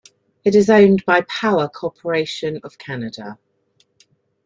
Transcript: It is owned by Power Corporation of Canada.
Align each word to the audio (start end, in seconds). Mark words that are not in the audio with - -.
It 0.43 0.55
is 0.55 0.67
owned 0.67 1.05
by 1.05 1.21
Power 1.21 1.67
Corporation 1.69 2.59
of 2.63 2.79
Canada. 2.79 3.37